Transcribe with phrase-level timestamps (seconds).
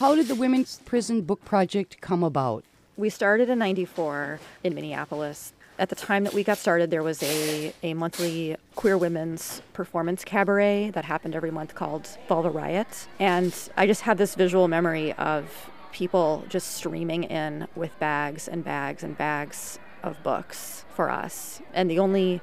[0.00, 2.62] How did the Women's Prison Book Project come about?
[2.96, 5.52] We started in 94 in Minneapolis.
[5.76, 10.22] At the time that we got started, there was a, a monthly queer women's performance
[10.24, 13.08] cabaret that happened every month called Vulva Riot.
[13.18, 18.62] And I just have this visual memory of people just streaming in with bags and
[18.62, 21.60] bags and bags of books for us.
[21.74, 22.40] And the only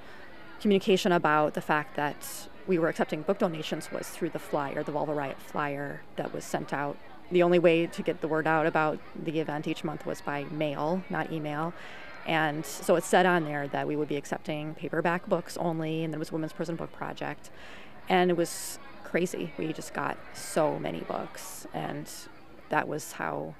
[0.60, 4.92] communication about the fact that we were accepting book donations was through the flyer, the
[4.92, 6.98] Vulva Riot flyer that was sent out.
[7.32, 10.44] The only way to get the word out about the event each month was by
[10.46, 11.73] mail, not email.
[12.26, 16.14] And so it said on there that we would be accepting paperback books only, and
[16.14, 17.52] there was Women's Prison Book Project.
[18.09, 19.52] And it was crazy.
[19.58, 22.09] We just got so many books, and
[22.70, 23.54] that was how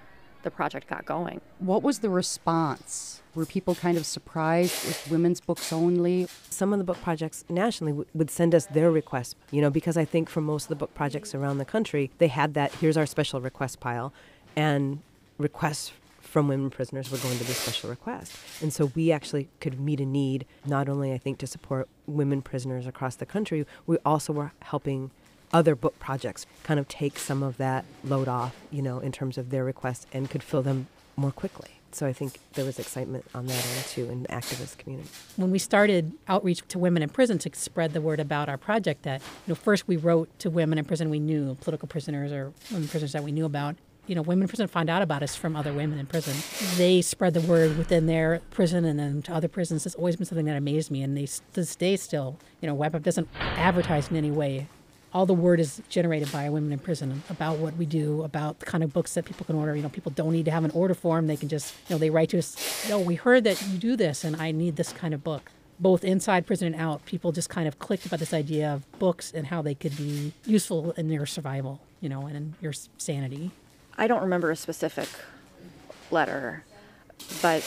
[0.46, 1.42] the project got going.
[1.60, 3.22] What was the response?
[3.34, 6.28] Were people kind of surprised with women's books only?
[6.50, 9.98] Some of the book projects nationally w- would send us their requests, you know, because
[9.98, 12.96] I think for most of the book projects around the country, they had that here's
[12.96, 14.14] our special request pile,
[14.56, 15.00] and
[15.38, 18.38] requests from women prisoners were going to the special request.
[18.62, 22.42] And so we actually could meet a need, not only, I think, to support women
[22.42, 25.12] prisoners across the country, we also were helping
[25.54, 29.38] other book projects kind of take some of that load off, you know, in terms
[29.38, 31.72] of their requests and could fill them more quickly.
[31.92, 35.08] So I think there was excitement on that end too in the activist community.
[35.38, 39.04] When we started outreach to women in prison to spread the word about our project,
[39.04, 42.52] that you know, first we wrote to women in prison we knew, political prisoners or
[42.70, 45.38] women prisoners that we knew about, you know, women in prison find out about us
[45.38, 46.36] from other women in prison.
[46.78, 49.86] They spread the word within their prison and then to other prisons.
[49.86, 51.02] It's always been something that amazed me.
[51.02, 54.68] And they, to this day still, you know, WAPAP doesn't advertise in any way.
[55.16, 58.66] All the word is generated by women in prison about what we do, about the
[58.66, 59.76] kind of books that people can order.
[59.76, 61.28] You know, people don't need to have an order form.
[61.28, 63.96] They can just, you know, they write to us, no, we heard that you do
[63.96, 65.50] this and I need this kind of book
[65.80, 69.32] both inside prison and out, people just kind of clicked about this idea of books
[69.34, 73.52] and how they could be useful in their survival, you know, and in your sanity.
[73.98, 75.10] I don't remember a specific
[76.12, 76.64] letter,
[77.42, 77.64] but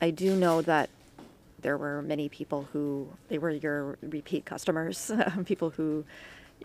[0.00, 0.90] I do know that
[1.60, 5.10] there were many people who they were your repeat customers,
[5.46, 6.04] people who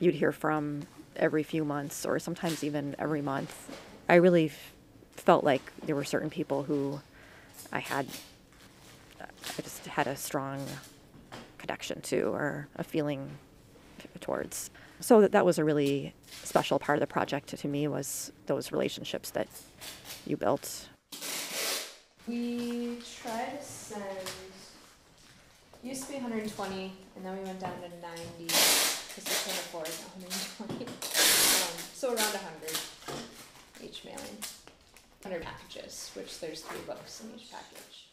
[0.02, 0.82] you'd hear from
[1.16, 3.78] every few months or sometimes even every month.
[4.10, 4.74] I really f-
[5.14, 7.00] felt like there were certain people who
[7.72, 8.08] I had
[9.22, 10.66] I just had a strong
[11.58, 13.30] connection to or a feeling
[14.20, 14.72] towards.
[15.00, 16.14] So that, that was a really
[16.44, 19.48] special part of the project to me was those relationships that
[20.26, 20.90] you built.
[22.28, 24.04] We try to send.
[25.84, 30.86] Used to be 120, and then we went down to 90 because afford 120.
[30.86, 30.92] Um,
[31.94, 34.38] so around 100 each mailing.
[35.24, 38.11] 100 packages, which there's three books in each package.